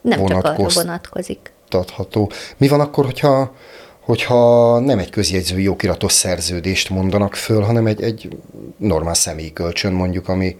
nem 0.00 0.26
csak 0.26 0.44
arra 0.44 0.68
vonatkozik. 0.74 1.52
Tatható. 1.68 2.30
Mi 2.56 2.68
van 2.68 2.80
akkor, 2.80 3.04
hogyha, 3.04 3.54
hogyha 4.00 4.78
nem 4.78 4.98
egy 4.98 5.10
közjegyzői 5.10 5.68
okiratos 5.68 6.12
szerződést 6.12 6.90
mondanak 6.90 7.34
föl, 7.34 7.62
hanem 7.62 7.86
egy, 7.86 8.02
egy 8.02 8.36
normál 8.76 9.14
személyi 9.14 9.52
kölcsön 9.52 9.92
mondjuk, 9.92 10.28
ami, 10.28 10.56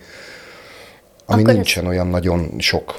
ami 1.27 1.43
akkor 1.43 1.55
nincsen 1.55 1.85
ez... 1.85 1.91
olyan 1.91 2.07
nagyon 2.07 2.55
sok 2.59 2.95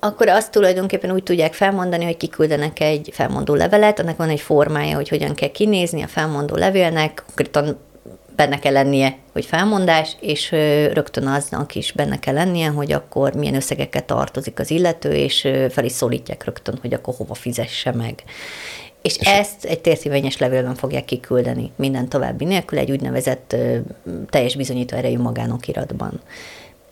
akkor 0.00 0.28
azt 0.28 0.50
tulajdonképpen 0.50 1.12
úgy 1.12 1.22
tudják 1.22 1.54
felmondani, 1.54 2.04
hogy 2.04 2.16
kiküldenek 2.16 2.80
egy 2.80 3.10
felmondó 3.12 3.54
levelet, 3.54 3.98
annak 4.00 4.16
van 4.16 4.28
egy 4.28 4.40
formája, 4.40 4.96
hogy 4.96 5.08
hogyan 5.08 5.34
kell 5.34 5.50
kinézni 5.50 6.02
a 6.02 6.06
felmondó 6.06 6.54
levélnek, 6.54 7.22
konkrétan 7.26 7.78
benne 8.36 8.58
kell 8.58 8.72
lennie, 8.72 9.16
hogy 9.32 9.44
felmondás, 9.44 10.16
és 10.20 10.50
rögtön 10.92 11.26
aznak 11.26 11.74
is 11.74 11.92
benne 11.92 12.18
kell 12.18 12.34
lennie, 12.34 12.68
hogy 12.68 12.92
akkor 12.92 13.34
milyen 13.34 13.54
összegeket 13.54 14.04
tartozik 14.04 14.58
az 14.58 14.70
illető, 14.70 15.12
és 15.12 15.48
fel 15.70 15.84
is 15.84 15.92
szólítják 15.92 16.44
rögtön, 16.44 16.78
hogy 16.80 16.94
akkor 16.94 17.14
hova 17.16 17.34
fizesse 17.34 17.92
meg. 17.92 18.22
És, 19.02 19.16
és 19.16 19.26
ezt 19.26 19.64
egy 19.64 19.80
térszívényes 19.80 20.38
levélben 20.38 20.74
fogják 20.74 21.04
kiküldeni 21.04 21.70
minden 21.76 22.08
további 22.08 22.44
nélkül, 22.44 22.78
egy 22.78 22.90
úgynevezett 22.90 23.56
teljes 24.30 24.56
bizonyító 24.56 24.96
erejű 24.96 25.18
magánokiratban. 25.18 26.20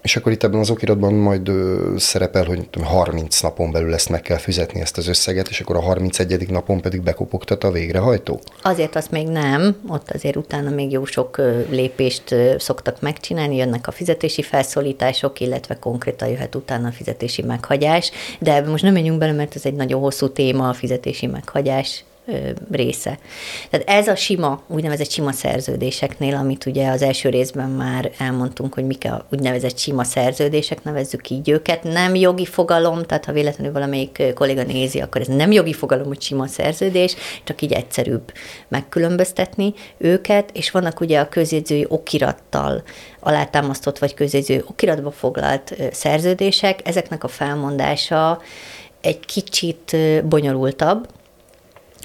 És 0.03 0.17
akkor 0.17 0.33
itt 0.33 0.43
ebben 0.43 0.61
az 0.61 0.71
okiratban 0.71 1.15
majd 1.15 1.49
ö, 1.49 1.95
szerepel, 1.97 2.45
hogy 2.45 2.69
30 2.83 3.41
napon 3.41 3.73
belül 3.73 3.95
ezt 3.95 4.09
meg 4.09 4.21
kell 4.21 4.37
fizetni 4.37 4.81
ezt 4.81 4.99
az 4.99 5.09
összeget, 5.09 5.49
és 5.49 5.61
akkor 5.61 5.77
a 5.77 5.81
31. 5.81 6.49
napon 6.49 6.81
pedig 6.81 7.03
bekopogtat 7.03 7.65
a 7.65 7.71
végrehajtó? 7.71 8.41
Azért 8.63 8.97
azt 8.97 9.11
még 9.11 9.29
nem, 9.29 9.77
ott 9.89 10.11
azért 10.11 10.37
utána 10.37 10.71
még 10.71 10.93
jó 10.93 11.05
sok 11.05 11.41
lépést 11.71 12.35
szoktak 12.59 13.01
megcsinálni, 13.01 13.57
jönnek 13.57 13.87
a 13.87 13.91
fizetési 13.91 14.43
felszólítások, 14.43 15.41
illetve 15.41 15.79
konkrétan 15.79 16.29
jöhet 16.29 16.55
utána 16.55 16.89
a 16.89 16.93
fizetési 16.93 17.43
meghagyás, 17.43 18.11
de 18.39 18.61
most 18.61 18.83
nem 18.83 18.93
menjünk 18.93 19.19
bele, 19.19 19.33
mert 19.33 19.55
ez 19.55 19.65
egy 19.65 19.75
nagyon 19.75 20.01
hosszú 20.01 20.29
téma, 20.29 20.69
a 20.69 20.73
fizetési 20.73 21.27
meghagyás 21.27 22.05
része. 22.71 23.19
Tehát 23.71 23.89
ez 23.89 24.09
a 24.09 24.15
sima, 24.15 24.63
úgynevezett 24.67 25.11
sima 25.11 25.33
szerződéseknél, 25.33 26.35
amit 26.35 26.67
ugye 26.67 26.89
az 26.89 27.03
első 27.03 27.29
részben 27.29 27.71
már 27.71 28.11
elmondtunk, 28.19 28.75
hogy 28.75 28.87
mik 28.87 29.05
a 29.05 29.27
úgynevezett 29.31 29.79
sima 29.79 30.05
szerződések, 30.05 30.85
nevezzük 30.85 31.31
így 31.31 31.49
őket, 31.49 31.83
nem 31.83 32.15
jogi 32.15 32.47
fogalom, 32.47 33.03
tehát 33.03 33.25
ha 33.25 33.33
véletlenül 33.33 33.73
valamelyik 33.73 34.23
kolléga 34.35 34.63
nézi, 34.63 35.01
akkor 35.01 35.21
ez 35.21 35.27
nem 35.27 35.53
jogi 35.53 35.73
fogalom, 35.73 36.07
hogy 36.07 36.23
sima 36.23 36.47
szerződés, 36.47 37.17
csak 37.45 37.63
így 37.63 37.73
egyszerűbb 37.73 38.33
megkülönböztetni 38.69 39.75
őket, 39.99 40.51
és 40.53 40.71
vannak 40.71 41.01
ugye 41.01 41.21
a 41.21 41.29
közjegyzői 41.29 41.87
okirattal 41.89 42.83
alátámasztott 43.21 43.99
vagy 43.99 44.15
közjegyzői 44.15 44.63
okiratba 44.67 45.11
foglalt 45.11 45.75
szerződések, 45.93 46.89
ezeknek 46.89 47.25
a 47.25 47.29
felmondása 47.29 48.41
egy 49.01 49.21
kicsit 49.27 49.97
bonyolultabb, 50.25 51.09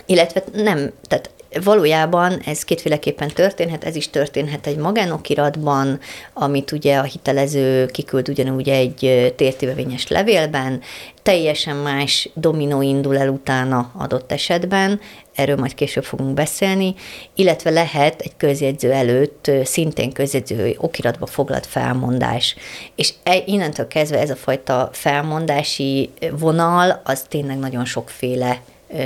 illetve 0.06 0.44
nem, 0.54 0.92
tehát 1.08 1.30
valójában 1.62 2.40
ez 2.46 2.64
kétféleképpen 2.64 3.28
történhet, 3.28 3.84
ez 3.84 3.96
is 3.96 4.10
történhet 4.10 4.68
egy 4.68 4.78
magánokiratban, 4.78 6.00
amit 6.34 6.72
ugye 6.72 6.98
a 6.98 7.04
hitelező 7.04 7.86
kiküld 7.86 8.30
ugyanúgy 8.30 8.70
egy 8.70 9.34
tértívevényes 9.36 10.08
levélben, 10.08 10.82
teljesen 11.22 11.76
más 11.76 12.30
dominó 12.34 12.82
indul 12.82 13.18
el 13.18 13.30
utána 13.30 13.92
adott 13.98 14.32
esetben, 14.32 15.00
erről 15.36 15.56
majd 15.56 15.74
később 15.74 16.04
fogunk 16.04 16.34
beszélni, 16.34 16.96
illetve 17.36 17.70
lehet 17.70 18.22
egy 18.22 18.34
közjegyző 18.38 18.92
előtt 18.92 19.52
szintén 19.64 20.12
közjegyző 20.12 20.76
okiratba 20.78 21.26
foglalt 21.26 21.66
felmondás. 21.66 22.56
És 22.96 23.14
e, 23.24 23.44
innentől 23.46 23.88
kezdve 23.88 24.20
ez 24.20 24.30
a 24.30 24.36
fajta 24.36 24.90
felmondási 24.92 26.10
vonal, 26.32 27.02
az 27.04 27.26
tényleg 27.30 27.58
nagyon 27.58 27.86
sokféle 27.86 28.62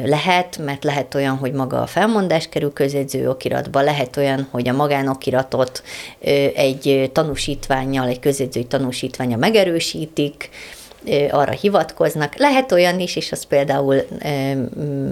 lehet, 0.05 0.57
mert 0.57 0.83
lehet 0.83 1.15
olyan, 1.15 1.37
hogy 1.37 1.51
maga 1.51 1.81
a 1.81 1.87
felmondás 1.87 2.49
kerül 2.49 2.73
közjegyző 2.73 3.29
okiratba, 3.29 3.81
lehet 3.81 4.17
olyan, 4.17 4.47
hogy 4.51 4.67
a 4.67 4.73
magánokiratot 4.73 5.83
egy 6.55 7.09
tanúsítványjal, 7.13 8.07
egy 8.07 8.19
közjegyzői 8.19 8.65
tanúsítványa 8.65 9.37
megerősítik, 9.37 10.49
arra 11.29 11.51
hivatkoznak. 11.51 12.35
Lehet 12.37 12.71
olyan 12.71 12.99
is, 12.99 13.15
és 13.15 13.31
az 13.31 13.43
például 13.43 14.01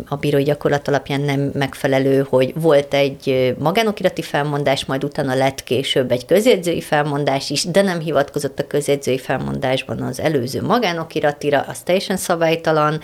a 0.08 0.16
bírói 0.16 0.44
gyakorlat 0.44 0.88
alapján 0.88 1.22
nem 1.22 1.52
megfelelő, 1.54 2.26
hogy 2.30 2.54
volt 2.56 2.94
egy 2.94 3.56
magánokirati 3.60 4.22
felmondás, 4.22 4.86
majd 4.86 5.04
utána 5.04 5.36
lett 5.36 5.64
később 5.64 6.12
egy 6.12 6.26
közjegyzői 6.26 6.82
felmondás 6.82 7.50
is, 7.50 7.64
de 7.64 7.82
nem 7.82 8.00
hivatkozott 8.00 8.60
a 8.60 8.68
közjegyzői 8.68 9.18
felmondásban 9.18 10.02
az 10.02 10.20
előző 10.20 10.62
magánokiratira, 10.62 11.66
az 11.68 11.80
teljesen 11.80 12.18
szabálytalan. 12.18 13.00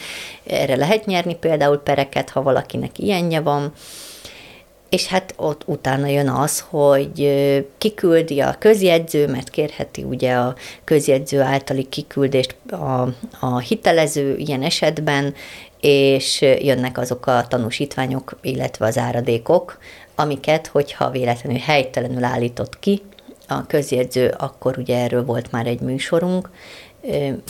Erre 0.47 0.75
lehet 0.75 1.05
nyerni 1.05 1.35
például 1.35 1.77
pereket, 1.77 2.29
ha 2.29 2.41
valakinek 2.41 2.99
ilyenje 2.99 3.39
van 3.39 3.73
és 4.91 5.07
hát 5.07 5.33
ott 5.37 5.61
utána 5.65 6.07
jön 6.07 6.29
az, 6.29 6.63
hogy 6.69 7.29
kiküldi 7.77 8.39
a 8.39 8.55
közjegyző, 8.59 9.27
mert 9.27 9.49
kérheti 9.49 10.03
ugye 10.03 10.33
a 10.33 10.55
közjegyző 10.83 11.41
általi 11.41 11.83
kiküldést 11.89 12.55
a, 12.71 13.07
a 13.39 13.59
hitelező 13.59 14.35
ilyen 14.37 14.61
esetben, 14.61 15.33
és 15.79 16.41
jönnek 16.41 16.97
azok 16.97 17.25
a 17.27 17.45
tanúsítványok, 17.47 18.37
illetve 18.41 18.85
az 18.85 18.97
áradékok, 18.97 19.77
amiket, 20.15 20.67
hogyha 20.67 21.09
véletlenül 21.09 21.59
helytelenül 21.59 22.23
állított 22.23 22.79
ki 22.79 23.01
a 23.47 23.65
közjegyző, 23.67 24.35
akkor 24.37 24.77
ugye 24.77 24.97
erről 24.97 25.25
volt 25.25 25.51
már 25.51 25.67
egy 25.67 25.79
műsorunk, 25.79 26.49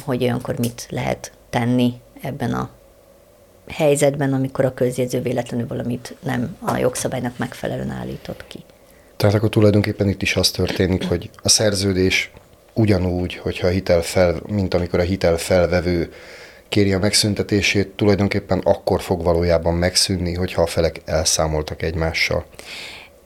hogy 0.06 0.24
olyankor 0.24 0.58
mit 0.58 0.88
lehet 0.90 1.32
tenni 1.50 1.94
ebben 2.22 2.54
a 2.54 2.70
helyzetben, 3.72 4.34
amikor 4.34 4.66
a 4.66 4.74
közjegyző 4.74 5.22
véletlenül 5.22 5.68
valamit 5.68 6.16
nem 6.24 6.58
a 6.60 6.78
jogszabálynak 6.78 7.38
megfelelően 7.38 7.90
állított 7.90 8.46
ki. 8.48 8.64
Tehát 9.18 9.36
akkor 9.36 9.50
tulajdonképpen 9.50 10.10
itt 10.10 10.22
is 10.22 10.36
az 10.36 10.52
történik, 10.52 11.08
hogy 11.08 11.30
a 11.44 11.50
szerződés 11.50 12.32
ugyanúgy, 12.74 13.36
hogyha 13.36 13.68
a 13.68 13.70
hitel 13.70 14.02
fel, 14.02 14.42
mint 14.48 14.74
amikor 14.74 15.00
a 15.00 15.04
hitel 15.04 15.38
felvevő 15.38 16.14
kéri 16.70 16.94
a 16.94 17.00
megszüntetését, 17.00 17.88
tulajdonképpen 17.88 18.60
akkor 18.60 19.02
fog 19.02 19.24
valójában 19.24 19.74
megszűnni, 19.74 20.34
hogyha 20.34 20.62
a 20.62 20.66
felek 20.66 21.02
elszámoltak 21.06 21.82
egymással. 21.82 22.46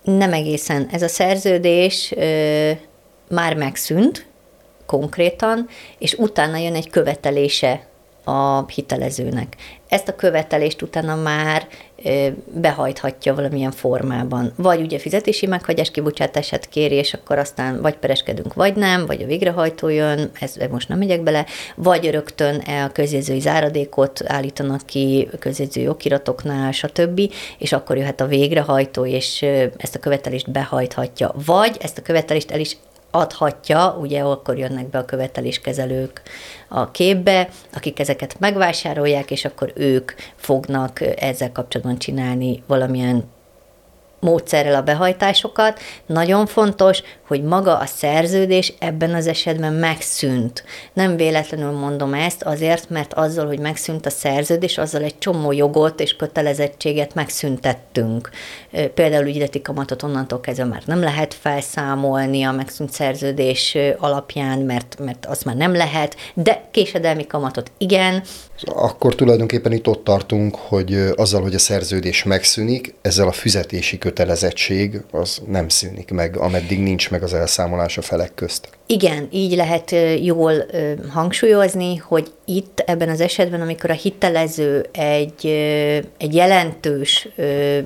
Nem 0.04 0.34
egészen. 0.34 0.88
Ez 0.92 1.02
a 1.02 1.08
szerződés 1.08 2.14
ö, 2.16 2.72
már 3.30 3.56
megszűnt 3.56 4.26
konkrétan, 4.86 5.68
és 5.98 6.14
utána 6.14 6.58
jön 6.58 6.76
egy 6.76 6.90
követelése 6.90 7.88
a 8.24 8.68
hitelezőnek. 8.68 9.56
Ezt 9.96 10.08
a 10.08 10.16
követelést 10.16 10.82
utána 10.82 11.16
már 11.16 11.68
behajthatja 12.54 13.36
valamilyen 13.36 13.72
formában. 13.72 14.54
Vagy 14.56 14.82
ugye 14.82 15.00
fizetési 15.00 15.46
meghagyás 15.46 15.92
kibocsátását 15.92 16.70
kéri, 16.70 16.96
és 16.96 17.14
akkor 17.14 17.38
aztán 17.38 17.82
vagy 17.82 17.98
pereskedünk, 17.98 18.54
vagy 18.54 18.76
nem, 18.76 19.06
vagy 19.06 19.22
a 19.22 19.26
végrehajtó 19.26 19.88
jön, 19.88 20.32
ez 20.40 20.56
most 20.70 20.88
nem 20.88 20.98
megyek 20.98 21.22
bele, 21.22 21.46
vagy 21.76 22.12
rögtön 22.12 22.62
e 22.66 22.84
a 22.84 22.90
közjegyzői 22.90 23.40
záradékot 23.40 24.24
állítanak 24.26 24.82
ki 24.86 25.30
közjegyzői 25.40 25.88
okiratoknál, 25.88 26.72
stb., 26.72 27.22
és 27.58 27.72
akkor 27.74 27.98
jöhet 27.98 28.22
a 28.22 28.28
végrehajtó, 28.28 29.06
és 29.06 29.42
ezt 29.78 29.96
a 29.96 30.00
követelést 30.00 30.52
behajthatja. 30.52 31.34
Vagy 31.46 31.78
ezt 31.80 31.98
a 31.98 32.02
követelést 32.02 32.52
el 32.52 32.60
is 32.60 32.78
adhatja, 33.16 33.98
ugye 34.00 34.22
akkor 34.22 34.58
jönnek 34.58 34.90
be 34.90 34.98
a 34.98 35.06
követeléskezelők 35.06 36.22
a 36.68 36.92
képbe, 36.92 37.50
akik 37.74 38.00
ezeket 38.00 38.40
megvásárolják, 38.40 39.32
és 39.32 39.46
akkor 39.46 39.72
ők 39.76 40.12
fognak 40.36 41.02
ezzel 41.20 41.52
kapcsolatban 41.52 41.98
csinálni 41.98 42.64
valamilyen 42.68 43.34
módszerrel 44.26 44.76
a 44.76 44.82
behajtásokat. 44.82 45.80
Nagyon 46.06 46.46
fontos, 46.46 47.02
hogy 47.28 47.44
maga 47.44 47.78
a 47.78 47.86
szerződés 47.86 48.74
ebben 48.80 49.14
az 49.14 49.28
esetben 49.28 49.74
megszűnt. 49.74 50.64
Nem 50.94 51.16
véletlenül 51.16 51.72
mondom 51.72 52.14
ezt, 52.14 52.44
azért, 52.44 52.90
mert 52.90 53.14
azzal, 53.14 53.46
hogy 53.46 53.60
megszűnt 53.60 54.06
a 54.06 54.10
szerződés, 54.10 54.78
azzal 54.78 55.02
egy 55.02 55.18
csomó 55.18 55.52
jogot 55.52 56.00
és 56.00 56.16
kötelezettséget 56.16 57.14
megszüntettünk. 57.14 58.30
Például 58.94 59.28
ügyleti 59.28 59.62
kamatot 59.62 60.04
onnantól 60.04 60.40
kezdve 60.40 60.66
már 60.66 60.82
nem 60.86 61.00
lehet 61.00 61.34
felszámolni 61.34 62.44
a 62.44 62.52
megszűnt 62.52 62.92
szerződés 62.92 63.78
alapján, 63.98 64.60
mert, 64.60 64.98
mert 65.00 65.26
az 65.26 65.42
már 65.42 65.56
nem 65.56 65.74
lehet, 65.74 66.16
de 66.34 66.68
késedelmi 66.72 67.28
kamatot 67.28 67.72
igen. 67.78 68.24
Akkor 68.66 69.16
tulajdonképpen 69.16 69.72
itt 69.72 69.88
ott 69.88 70.04
tartunk, 70.04 70.56
hogy 70.56 70.94
azzal, 71.16 71.42
hogy 71.42 71.54
a 71.54 71.60
szerződés 71.60 72.24
megszűnik, 72.24 72.94
ezzel 73.02 73.28
a 73.28 73.32
fizetési 73.32 73.98
kötelezettség 73.98 74.15
kötelezettség 74.16 75.02
az 75.12 75.42
nem 75.48 75.70
szűnik 75.70 76.12
meg, 76.12 76.38
ameddig 76.38 76.80
nincs 76.80 77.10
meg 77.10 77.24
az 77.24 77.34
elszámolás 77.34 77.98
a 77.98 78.02
felek 78.02 78.32
közt. 78.36 78.70
Igen, 78.86 79.28
így 79.32 79.56
lehet 79.56 79.96
jól 80.24 80.66
hangsúlyozni, 81.10 81.96
hogy 81.96 82.32
itt 82.46 82.80
ebben 82.86 83.10
az 83.10 83.22
esetben, 83.22 83.62
amikor 83.62 83.90
a 83.90 83.94
hitelező 83.94 84.86
egy, 84.92 85.46
egy 86.18 86.36
jelentős 86.36 87.28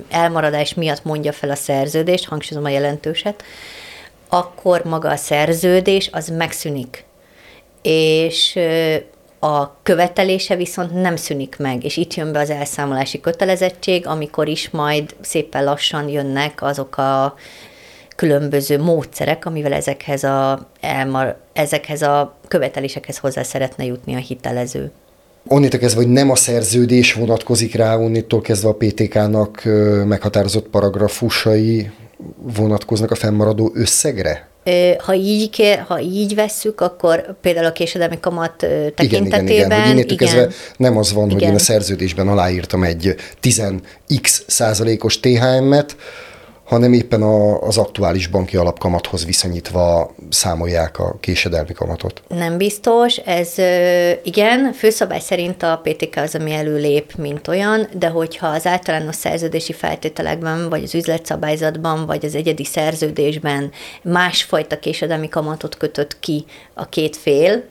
elmaradás 0.10 0.74
miatt 0.74 1.04
mondja 1.04 1.32
fel 1.32 1.50
a 1.50 1.56
szerződést, 1.56 2.26
hangsúlyozom 2.26 2.72
a 2.72 2.74
jelentőset, 2.74 3.44
akkor 4.30 4.84
maga 4.84 5.10
a 5.10 5.16
szerződés 5.16 6.10
az 6.12 6.28
megszűnik. 6.28 7.04
És 7.82 8.60
a 9.40 9.76
követelése 9.84 10.56
viszont 10.56 11.02
nem 11.02 11.16
szűnik 11.16 11.56
meg, 11.58 11.84
és 11.84 11.98
itt 11.98 12.14
jön 12.14 12.32
be 12.32 12.40
az 12.40 12.50
elszámolási 12.50 13.20
kötelezettség, 13.20 14.08
amikor 14.08 14.48
is 14.48 14.70
majd 14.70 15.16
szépen 15.22 15.64
lassan 15.64 16.10
jönnek 16.10 16.62
azok 16.64 16.98
a 16.98 17.36
különböző 18.16 18.80
módszerek, 18.80 19.46
amivel 19.46 19.74
ezekhez 19.74 20.24
a, 20.24 20.68
elmar, 20.80 21.38
ezekhez 21.54 22.02
a 22.02 22.38
követelésekhez 22.48 23.18
hozzá 23.18 23.44
szeretne 23.44 23.86
jutni 23.86 24.16
a 24.16 24.18
hitelező. 24.18 24.92
Onnitól 25.48 25.80
kezdve, 25.80 26.02
hogy 26.02 26.12
nem 26.12 26.30
a 26.30 26.36
szerződés 26.36 27.14
vonatkozik 27.14 27.76
rá, 27.76 27.96
onnitól 27.96 28.42
kezdve 28.42 28.70
a 28.70 28.76
PTK-nak 28.76 29.62
meghatározott 30.06 30.68
paragrafusai 30.68 31.92
vonatkoznak 32.38 33.12
a 33.12 33.16
fennmaradó 33.16 33.72
összegre? 33.74 34.49
Ha 34.98 35.14
így, 35.14 35.80
ha 35.88 36.00
így 36.00 36.36
vesszük, 36.36 36.82
akkor 36.82 37.36
például 37.42 37.66
a 37.66 37.72
késedelmi 37.72 38.20
kamat 38.20 38.54
tekintetében... 38.96 39.48
Igen, 39.48 39.72
igen, 39.72 39.98
igen. 39.98 39.98
Hogy 39.98 40.12
igen. 40.12 40.52
nem 40.78 40.98
az 40.98 41.14
van, 41.14 41.26
igen. 41.26 41.38
hogy 41.40 41.48
én 41.48 41.56
a 41.56 41.60
szerződésben 41.60 42.28
aláírtam 42.28 42.84
egy 42.84 43.16
10x 43.42 44.40
százalékos 44.48 45.20
THM-et, 45.20 45.96
hanem 46.70 46.94
éppen 46.94 47.22
a, 47.22 47.62
az 47.62 47.78
aktuális 47.78 48.28
banki 48.28 48.58
alapkamathoz 48.58 49.26
viszonyítva 49.26 50.16
számolják 50.30 51.00
a 51.00 51.18
késedelmi 51.20 51.74
kamatot. 51.74 52.22
Nem 52.28 52.58
biztos, 52.58 53.18
ez 53.18 53.54
igen, 54.24 54.74
főszabály 54.74 55.20
szerint 55.20 55.64
a 55.64 55.82
PTK 55.84 56.16
az, 56.16 56.36
ami 56.36 56.52
előlép, 56.54 57.16
mint 57.16 57.48
olyan, 57.48 57.88
de 57.98 58.08
hogyha 58.08 58.48
az 58.48 58.66
általános 58.66 59.16
szerződési 59.16 59.74
feltételekben, 59.74 60.70
vagy 60.70 60.84
az 60.84 60.96
üzletszabályzatban, 60.96 62.06
vagy 62.06 62.26
az 62.26 62.36
egyedi 62.36 62.66
szerződésben 62.66 63.72
másfajta 64.04 64.80
késedelmi 64.80 65.30
kamatot 65.30 65.78
kötött 65.78 66.20
ki 66.20 66.46
a 66.74 66.90
két 66.90 67.16
fél, 67.16 67.64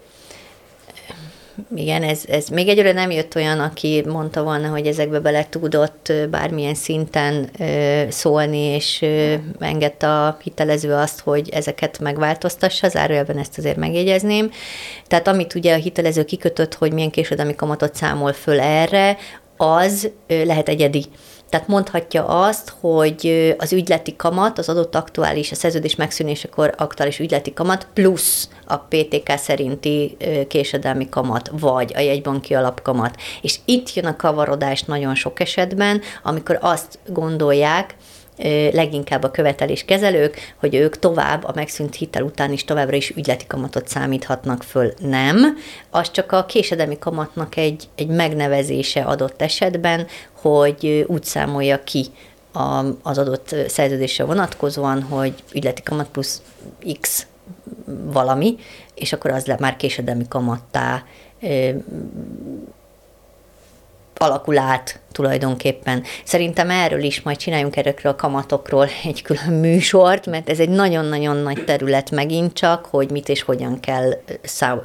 igen, 1.75 2.03
ez, 2.03 2.23
ez 2.29 2.49
még 2.49 2.69
egyre 2.69 2.93
nem 2.93 3.11
jött 3.11 3.35
olyan, 3.35 3.61
aki 3.61 4.05
mondta 4.07 4.43
volna, 4.43 4.69
hogy 4.69 4.87
ezekbe 4.87 5.21
bele 5.21 5.47
tudott 5.49 6.13
bármilyen 6.31 6.75
szinten 6.75 7.51
szólni, 8.09 8.59
és 8.59 9.05
engedte 9.59 10.09
a 10.09 10.39
hitelező 10.43 10.93
azt, 10.93 11.21
hogy 11.21 11.49
ezeket 11.49 11.99
megváltoztassa, 11.99 12.89
zárójelben 12.89 13.39
ezt 13.39 13.59
azért 13.59 13.77
megjegyezném. 13.77 14.51
Tehát 15.07 15.29
amit 15.29 15.55
ugye 15.55 15.75
a 15.75 15.79
hitelező 15.79 16.25
kikötött, 16.25 16.75
hogy 16.75 16.93
milyen 16.93 17.11
késedelmi 17.11 17.55
kamatot 17.55 17.95
számol 17.95 18.33
föl 18.33 18.61
erre, 18.61 19.17
az 19.57 20.11
lehet 20.27 20.69
egyedi. 20.69 21.05
Tehát 21.49 21.69
mondhatja 21.69 22.27
azt, 22.27 22.73
hogy 22.81 23.55
az 23.59 23.73
ügyleti 23.73 24.17
kamat, 24.17 24.59
az 24.59 24.69
adott 24.69 24.95
aktuális, 24.95 25.53
a 25.53 25.55
szerződés 25.55 25.97
megszűnésekor 25.97 26.75
aktuális 26.77 27.19
ügyleti 27.19 27.53
kamat 27.53 27.87
plusz 27.95 28.49
a 28.65 28.77
PTK 28.77 29.31
szerinti 29.37 30.17
késedelmi 30.49 31.09
kamat, 31.09 31.51
vagy 31.53 31.93
a 31.97 32.01
jegybanki 32.01 32.55
alapkamat. 32.55 33.17
És 33.43 33.59
itt 33.65 33.95
jön 33.95 34.07
a 34.07 34.17
kavarodás 34.17 34.83
nagyon 34.83 35.15
sok 35.15 35.41
esetben, 35.41 36.01
amikor 36.23 36.59
azt 36.61 36.99
gondolják, 37.07 37.97
leginkább 38.73 39.23
a 39.23 39.31
követeléskezelők, 39.31 40.55
hogy 40.57 40.75
ők 40.75 40.99
tovább 40.99 41.45
a 41.45 41.53
megszűnt 41.55 41.95
hitel 41.95 42.23
után 42.23 42.53
is 42.53 42.65
továbbra 42.65 42.97
is 42.97 43.11
ügyleti 43.11 43.47
kamatot 43.47 43.89
számíthatnak 43.89 44.63
föl. 44.63 44.93
Nem, 44.99 45.57
az 45.91 46.11
csak 46.11 46.33
a 46.33 46.45
késedelmi 46.45 46.99
kamatnak 46.99 47.57
egy, 47.57 47.89
egy 47.95 48.07
megnevezése 48.07 49.03
adott 49.03 49.43
esetben, 49.43 50.07
hogy 50.33 51.05
úgy 51.09 51.25
számolja 51.25 51.85
ki 51.85 52.07
a, 52.53 52.85
az 53.03 53.19
adott 53.19 53.55
szerződésre 53.69 54.25
vonatkozóan, 54.25 55.03
hogy 55.03 55.35
ügyleti 55.55 55.83
kamat 55.83 56.09
plusz 56.09 56.43
X 57.01 57.27
valami, 58.13 58.57
és 58.95 59.13
akkor 59.13 59.31
az 59.31 59.47
le 59.47 59.57
már 59.59 59.77
késedelmi 59.77 60.25
kamattá 60.29 61.05
alakul 64.21 64.59
át 64.59 65.01
tulajdonképpen. 65.13 66.03
Szerintem 66.25 66.71
erről 66.71 67.03
is 67.03 67.23
majd 67.23 67.37
csináljunk 67.37 67.77
erőkről 67.77 68.13
a 68.13 68.17
kamatokról 68.17 68.89
egy 69.05 69.23
külön 69.23 69.53
műsort, 69.53 70.27
mert 70.27 70.49
ez 70.49 70.59
egy 70.59 70.69
nagyon-nagyon 70.69 71.37
nagy 71.37 71.65
terület 71.65 72.11
megint 72.11 72.53
csak, 72.53 72.87
hogy 72.87 73.11
mit 73.11 73.29
és 73.29 73.43
hogyan 73.43 73.81
kell 73.81 74.11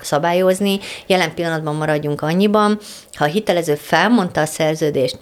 szabályozni. 0.02 0.80
Jelen 1.08 1.34
pillanatban 1.34 1.76
maradjunk 1.76 2.22
annyiban, 2.22 2.80
ha 3.14 3.24
a 3.24 3.28
hitelező 3.28 3.76
felmondta 3.76 4.42
a 4.42 4.46
szerződést, 4.46 5.18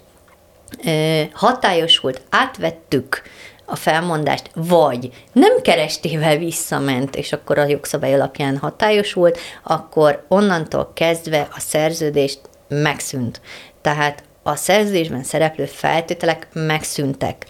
hatályosult, 1.32 2.20
átvettük 2.30 3.22
a 3.64 3.76
felmondást, 3.76 4.50
vagy 4.54 5.10
nem 5.32 5.60
kerestével 5.62 6.36
visszament, 6.36 7.16
és 7.16 7.32
akkor 7.32 7.58
a 7.58 7.66
jogszabály 7.66 8.14
alapján 8.14 8.56
hatályosult, 8.56 9.38
akkor 9.62 10.24
onnantól 10.28 10.90
kezdve 10.94 11.48
a 11.50 11.60
szerződést 11.60 12.40
megszűnt. 12.68 13.40
Tehát 13.82 14.22
a 14.42 14.56
szerződésben 14.56 15.22
szereplő 15.22 15.64
feltételek 15.64 16.48
megszűntek, 16.52 17.46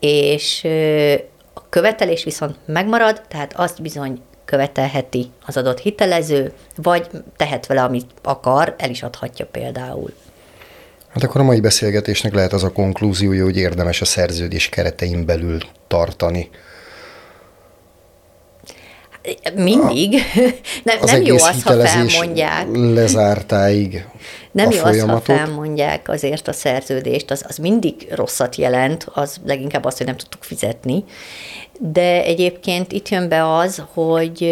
és 0.00 0.64
a 1.54 1.68
követelés 1.68 2.24
viszont 2.24 2.56
megmarad, 2.66 3.22
tehát 3.28 3.52
azt 3.56 3.82
bizony 3.82 4.20
követelheti 4.44 5.30
az 5.46 5.56
adott 5.56 5.78
hitelező, 5.78 6.52
vagy 6.76 7.06
tehet 7.36 7.66
vele, 7.66 7.82
amit 7.82 8.10
akar, 8.22 8.74
el 8.78 8.90
is 8.90 9.02
adhatja 9.02 9.46
például. 9.46 10.12
Hát 11.08 11.22
akkor 11.22 11.40
a 11.40 11.44
mai 11.44 11.60
beszélgetésnek 11.60 12.34
lehet 12.34 12.52
az 12.52 12.64
a 12.64 12.72
konklúziója, 12.72 13.44
hogy 13.44 13.56
érdemes 13.56 14.00
a 14.00 14.04
szerződés 14.04 14.68
keretein 14.68 15.26
belül 15.26 15.58
tartani 15.86 16.50
mindig. 19.54 20.14
Nem, 20.82 20.98
az 21.00 21.10
nem 21.10 21.22
jó 21.22 21.34
az, 21.34 21.62
ha 21.62 21.86
felmondják. 21.86 22.66
lezártáig 22.72 24.06
Nem 24.52 24.68
a 24.68 24.72
jó 24.72 24.78
folyamatot. 24.78 25.20
az, 25.20 25.26
ha 25.26 25.34
felmondják 25.34 26.08
azért 26.08 26.48
a 26.48 26.52
szerződést, 26.52 27.30
az, 27.30 27.44
az 27.48 27.56
mindig 27.56 27.94
rosszat 28.14 28.56
jelent, 28.56 29.06
az 29.14 29.36
leginkább 29.46 29.84
azt, 29.84 29.96
hogy 29.96 30.06
nem 30.06 30.16
tudtuk 30.16 30.42
fizetni. 30.42 31.04
De 31.78 32.24
egyébként 32.24 32.92
itt 32.92 33.08
jön 33.08 33.28
be 33.28 33.54
az, 33.54 33.82
hogy 33.92 34.44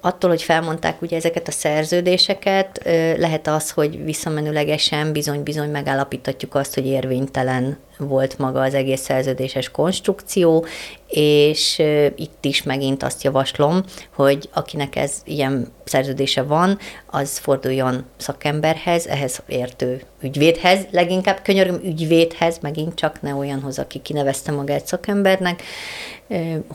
attól, 0.00 0.30
hogy 0.30 0.42
felmondták 0.42 1.02
ugye 1.02 1.16
ezeket 1.16 1.48
a 1.48 1.50
szerződéseket, 1.50 2.80
lehet 3.16 3.46
az, 3.46 3.70
hogy 3.70 4.04
visszamenőlegesen 4.04 5.12
bizony-bizony 5.12 5.70
megállapíthatjuk 5.70 6.54
azt, 6.54 6.74
hogy 6.74 6.86
érvénytelen 6.86 7.78
volt 8.08 8.38
maga 8.38 8.60
az 8.60 8.74
egész 8.74 9.00
szerződéses 9.00 9.70
konstrukció, 9.70 10.66
és 11.08 11.82
itt 12.16 12.44
is 12.44 12.62
megint 12.62 13.02
azt 13.02 13.22
javaslom, 13.22 13.82
hogy 14.14 14.48
akinek 14.52 14.96
ez 14.96 15.12
ilyen 15.24 15.72
szerződése 15.84 16.42
van, 16.42 16.78
az 17.06 17.38
forduljon 17.38 18.04
szakemberhez, 18.16 19.06
ehhez 19.06 19.42
értő 19.46 20.02
ügyvédhez, 20.20 20.86
leginkább 20.90 21.40
könyörgöm 21.42 21.80
ügyvédhez, 21.84 22.58
megint 22.60 22.94
csak 22.94 23.22
ne 23.22 23.34
olyanhoz, 23.34 23.78
aki 23.78 23.98
kinevezte 23.98 24.52
magát 24.52 24.86
szakembernek, 24.86 25.62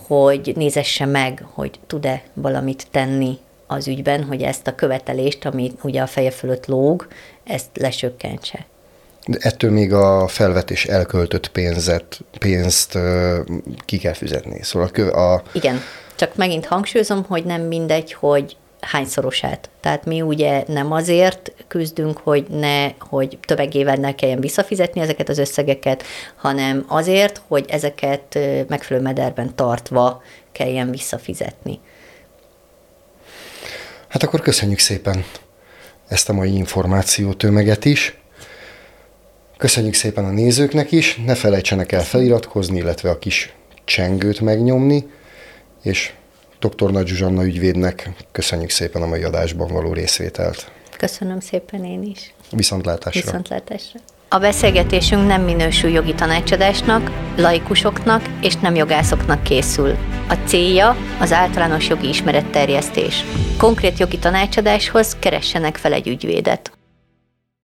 hogy 0.07 0.53
nézesse 0.55 1.05
meg, 1.05 1.45
hogy 1.53 1.79
tud-e 1.87 2.23
valamit 2.33 2.87
tenni 2.91 3.37
az 3.67 3.87
ügyben, 3.87 4.23
hogy 4.23 4.41
ezt 4.41 4.67
a 4.67 4.75
követelést, 4.75 5.45
ami 5.45 5.71
ugye 5.81 6.01
a 6.01 6.07
feje 6.07 6.31
fölött 6.31 6.65
lóg, 6.65 7.07
ezt 7.43 7.69
lesökkentse. 7.73 8.65
Ettől 9.31 9.71
még 9.71 9.93
a 9.93 10.27
felvetés 10.27 10.85
elköltött 10.85 11.47
pénzet, 11.47 12.19
pénzt 12.39 12.97
ki 13.85 13.97
kell 13.97 14.13
fizetni. 14.13 14.63
Szóval 14.63 14.89
a, 14.95 15.33
a... 15.33 15.43
Igen, 15.51 15.81
csak 16.15 16.35
megint 16.35 16.65
hangsúlyozom, 16.65 17.23
hogy 17.27 17.45
nem 17.45 17.61
mindegy, 17.61 18.13
hogy 18.13 18.57
hányszorosát. 18.81 19.69
Tehát 19.81 20.05
mi 20.05 20.21
ugye 20.21 20.63
nem 20.67 20.91
azért 20.91 21.51
küzdünk, 21.67 22.17
hogy 22.17 22.45
ne, 22.49 22.87
hogy 22.99 23.37
többegével 23.45 23.95
ne 23.95 24.15
kelljen 24.15 24.39
visszafizetni 24.39 25.01
ezeket 25.01 25.29
az 25.29 25.37
összegeket, 25.37 26.03
hanem 26.35 26.85
azért, 26.87 27.41
hogy 27.47 27.65
ezeket 27.69 28.39
megfelelő 28.67 29.05
mederben 29.05 29.55
tartva 29.55 30.21
kelljen 30.51 30.91
visszafizetni. 30.91 31.79
Hát 34.07 34.23
akkor 34.23 34.41
köszönjük 34.41 34.79
szépen 34.79 35.25
ezt 36.07 36.29
a 36.29 36.33
mai 36.33 36.55
információ 36.55 37.33
tömeget 37.33 37.85
is. 37.85 38.17
Köszönjük 39.57 39.93
szépen 39.93 40.25
a 40.25 40.29
nézőknek 40.29 40.91
is, 40.91 41.21
ne 41.25 41.35
felejtsenek 41.35 41.91
el 41.91 42.03
feliratkozni, 42.03 42.77
illetve 42.77 43.09
a 43.09 43.19
kis 43.19 43.53
csengőt 43.85 44.41
megnyomni, 44.41 45.07
és 45.83 46.13
dr. 46.59 46.91
Nagy 46.91 47.07
Zsuzsanna 47.07 47.45
ügyvédnek 47.45 48.09
köszönjük 48.31 48.69
szépen 48.69 49.01
a 49.01 49.05
mai 49.05 49.23
adásban 49.23 49.67
való 49.67 49.93
részvételt. 49.93 50.71
Köszönöm 50.97 51.39
szépen 51.39 51.85
én 51.85 52.03
is. 52.03 52.33
Viszontlátásra. 52.51 53.21
Viszontlátásra. 53.21 53.99
A 54.29 54.37
beszélgetésünk 54.37 55.27
nem 55.27 55.41
minősül 55.41 55.89
jogi 55.89 56.13
tanácsadásnak, 56.13 57.11
laikusoknak 57.37 58.21
és 58.41 58.55
nem 58.55 58.75
jogászoknak 58.75 59.43
készül. 59.43 59.95
A 60.29 60.33
célja 60.45 60.95
az 61.19 61.31
általános 61.31 61.87
jogi 61.87 62.07
ismeretterjesztés. 62.07 63.23
Konkrét 63.57 63.97
jogi 63.97 64.19
tanácsadáshoz 64.19 65.15
keressenek 65.19 65.75
fel 65.77 65.93
egy 65.93 66.07
ügyvédet. 66.07 66.76